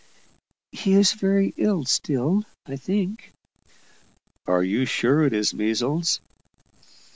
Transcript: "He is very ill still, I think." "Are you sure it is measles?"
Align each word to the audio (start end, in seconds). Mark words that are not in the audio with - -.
"He 0.71 0.93
is 0.93 1.13
very 1.13 1.53
ill 1.57 1.85
still, 1.85 2.43
I 2.65 2.75
think." 2.75 3.33
"Are 4.47 4.63
you 4.63 4.85
sure 4.87 5.21
it 5.25 5.31
is 5.33 5.53
measles?" 5.53 6.19